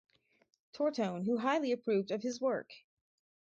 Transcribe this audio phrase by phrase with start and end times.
[0.73, 2.71] Tortone, who highly approved of his work.